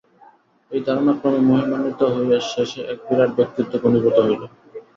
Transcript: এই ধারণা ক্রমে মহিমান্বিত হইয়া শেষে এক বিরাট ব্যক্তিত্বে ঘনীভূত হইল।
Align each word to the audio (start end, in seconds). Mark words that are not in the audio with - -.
এই 0.71 0.81
ধারণা 0.85 1.13
ক্রমে 1.19 1.41
মহিমান্বিত 1.49 2.01
হইয়া 2.13 2.39
শেষে 2.51 2.81
এক 2.91 2.99
বিরাট 3.07 3.31
ব্যক্তিত্বে 3.37 3.77
ঘনীভূত 3.83 4.17
হইল। 4.19 4.41